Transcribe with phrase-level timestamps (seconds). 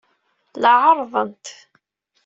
[0.61, 1.45] La ɛerrḍent.